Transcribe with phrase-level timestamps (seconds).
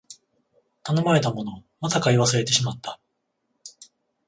[0.81, 2.99] 頼まれたもの、また買い忘れてしまった